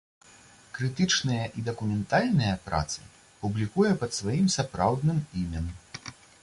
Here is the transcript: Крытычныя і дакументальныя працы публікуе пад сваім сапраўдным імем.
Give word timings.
Крытычныя 0.77 1.43
і 1.59 1.65
дакументальныя 1.67 2.53
працы 2.67 2.99
публікуе 3.43 3.91
пад 4.05 4.11
сваім 4.21 4.47
сапраўдным 4.57 5.23
імем. 5.45 5.75